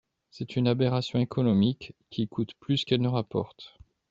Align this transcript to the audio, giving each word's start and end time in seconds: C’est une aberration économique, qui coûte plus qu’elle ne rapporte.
C’est 0.31 0.55
une 0.55 0.67
aberration 0.67 1.19
économique, 1.19 1.93
qui 2.09 2.27
coûte 2.27 2.55
plus 2.59 2.85
qu’elle 2.85 3.01
ne 3.01 3.07
rapporte. 3.07 3.77